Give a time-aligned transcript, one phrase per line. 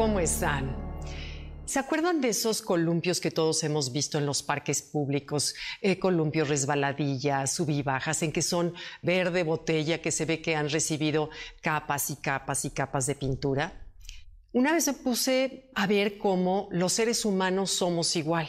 [0.00, 0.74] ¿Cómo están?
[1.66, 5.54] ¿Se acuerdan de esos columpios que todos hemos visto en los parques públicos?
[5.82, 11.28] Eh, columpios resbaladillas, subibajas, en que son verde botella, que se ve que han recibido
[11.60, 13.86] capas y capas y capas de pintura.
[14.54, 18.48] Una vez me puse a ver cómo los seres humanos somos igual.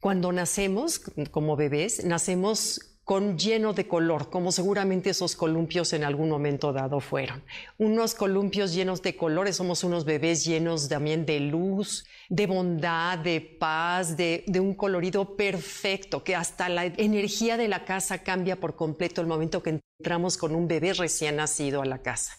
[0.00, 6.28] Cuando nacemos, como bebés, nacemos con lleno de color, como seguramente esos columpios en algún
[6.28, 7.44] momento dado fueron.
[7.78, 13.40] Unos columpios llenos de colores, somos unos bebés llenos también de luz, de bondad, de
[13.40, 18.74] paz, de, de un colorido perfecto, que hasta la energía de la casa cambia por
[18.74, 22.32] completo el momento que entramos con un bebé recién nacido a la casa.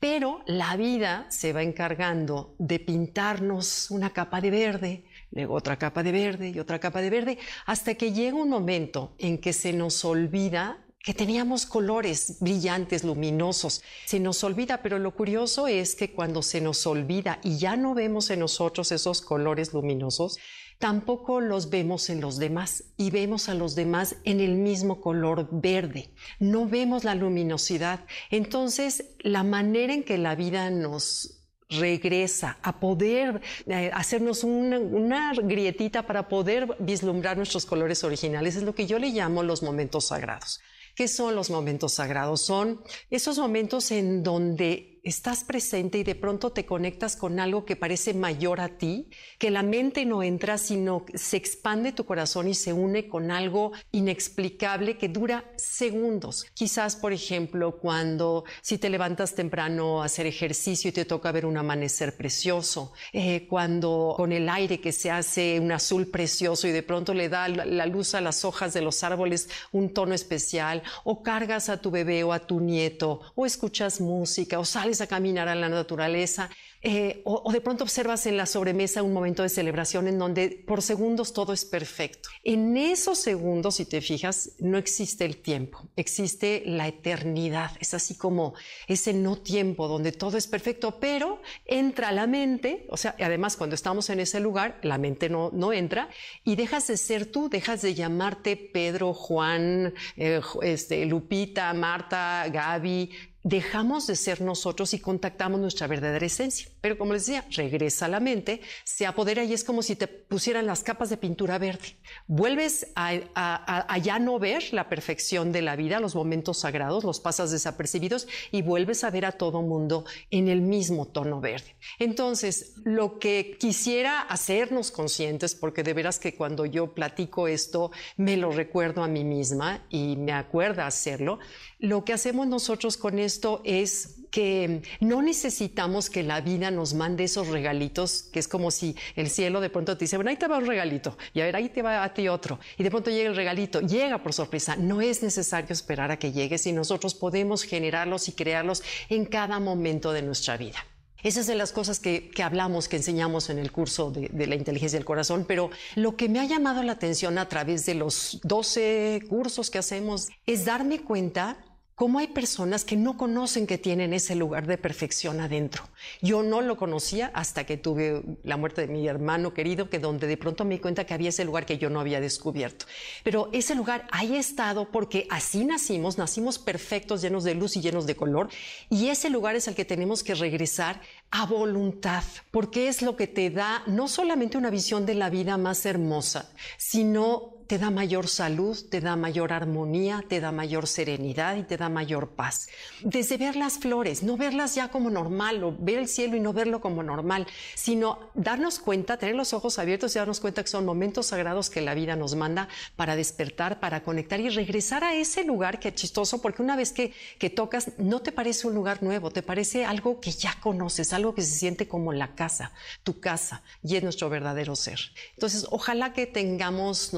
[0.00, 6.02] Pero la vida se va encargando de pintarnos una capa de verde, luego otra capa
[6.02, 9.72] de verde y otra capa de verde, hasta que llega un momento en que se
[9.72, 13.82] nos olvida que teníamos colores brillantes, luminosos.
[14.06, 17.94] Se nos olvida, pero lo curioso es que cuando se nos olvida y ya no
[17.94, 20.38] vemos en nosotros esos colores luminosos,
[20.78, 25.46] tampoco los vemos en los demás y vemos a los demás en el mismo color
[25.52, 26.10] verde.
[26.38, 28.06] No vemos la luminosidad.
[28.30, 35.32] Entonces, la manera en que la vida nos regresa a poder eh, hacernos una, una,
[35.34, 38.56] grietita para poder vislumbrar nuestros colores originales.
[38.56, 40.60] Es lo que yo le llamo los momentos sagrados.
[40.94, 42.42] ¿Qué son los momentos sagrados?
[42.42, 47.76] Son esos momentos en donde estás presente y de pronto te conectas con algo que
[47.76, 52.54] parece mayor a ti, que la mente no entra, sino se expande tu corazón y
[52.54, 56.46] se une con algo inexplicable que dura segundos.
[56.54, 61.44] Quizás, por ejemplo, cuando si te levantas temprano a hacer ejercicio y te toca ver
[61.44, 66.72] un amanecer precioso, eh, cuando con el aire que se hace un azul precioso y
[66.72, 70.82] de pronto le da la luz a las hojas de los árboles un tono especial,
[71.04, 75.06] o cargas a tu bebé o a tu nieto, o escuchas música, o sales a
[75.06, 76.50] caminar a la naturaleza
[76.86, 80.82] eh, o, de pronto observas en la sobremesa un momento de celebración en donde por
[80.82, 82.28] segundos todo es perfecto.
[82.42, 87.70] En esos segundos, si te fijas, no existe el tiempo, existe la eternidad.
[87.80, 88.52] Es así como
[88.86, 93.74] ese no tiempo donde todo es perfecto, pero entra la mente, o sea, además cuando
[93.74, 96.10] estamos en ese lugar, la mente no, no entra
[96.44, 103.10] y dejas de ser tú, dejas de llamarte Pedro, Juan, eh, este, Lupita, Marta, Gaby,
[103.44, 106.73] dejamos de ser nosotros y contactamos nuestra verdadera esencia.
[106.84, 110.06] Pero como les decía, regresa a la mente, se apodera y es como si te
[110.06, 111.96] pusieran las capas de pintura verde.
[112.26, 117.50] Vuelves a, ya no ver la perfección de la vida, los momentos sagrados, los pasas
[117.50, 121.74] desapercibidos y vuelves a ver a todo mundo en el mismo tono verde.
[121.98, 128.36] Entonces, lo que quisiera hacernos conscientes, porque de veras que cuando yo platico esto, me
[128.36, 131.38] lo recuerdo a mí misma y me acuerda hacerlo,
[131.78, 137.22] lo que hacemos nosotros con esto es que no necesitamos que la vida nos mande
[137.22, 140.48] esos regalitos, que es como si el cielo de pronto te dice, bueno, ahí te
[140.48, 143.12] va un regalito, y a ver, ahí te va a ti otro, y de pronto
[143.12, 144.74] llega el regalito, llega por sorpresa.
[144.74, 149.60] No es necesario esperar a que llegue, si nosotros podemos generarlos y crearlos en cada
[149.60, 150.84] momento de nuestra vida.
[151.22, 154.56] Esas es de las cosas que, hablamos, que enseñamos en el curso de, de, la
[154.56, 158.40] inteligencia del corazón, pero lo que me ha llamado la atención a través de los
[158.42, 161.56] 12 cursos que hacemos es darme cuenta
[161.94, 165.84] cómo hay personas que no conocen que tienen ese lugar de perfección adentro.
[166.20, 170.26] Yo no lo conocía hasta que tuve la muerte de mi hermano querido, que donde
[170.26, 172.86] de pronto me di cuenta que había ese lugar que yo no había descubierto.
[173.22, 177.80] Pero ese lugar ahí ha estado porque así nacimos, nacimos perfectos, llenos de luz y
[177.80, 178.48] llenos de color,
[178.90, 181.00] y ese lugar es al que tenemos que regresar
[181.30, 185.56] a voluntad, porque es lo que te da no solamente una visión de la vida
[185.56, 191.56] más hermosa, sino te da mayor salud, te da mayor armonía, te da mayor serenidad
[191.56, 192.68] y te da mayor paz.
[193.02, 196.52] Desde ver las flores, no verlas ya como normal o ver el cielo y no
[196.52, 200.84] verlo como normal, sino darnos cuenta, tener los ojos abiertos y darnos cuenta que son
[200.84, 205.44] momentos sagrados que la vida nos manda para despertar, para conectar y regresar a ese
[205.44, 209.02] lugar que es chistoso, porque una vez que, que tocas, no te parece un lugar
[209.02, 212.72] nuevo, te parece algo que ya conoces, algo que se siente como la casa,
[213.02, 214.98] tu casa, y es nuestro verdadero ser.
[215.34, 217.12] Entonces, ojalá que tengamos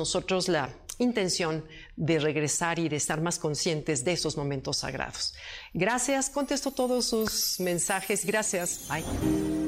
[0.49, 1.65] la intención
[1.97, 5.35] de regresar y de estar más conscientes de esos momentos sagrados.
[5.75, 8.25] Gracias, contesto todos sus mensajes.
[8.25, 8.81] Gracias.
[8.89, 9.66] Bye.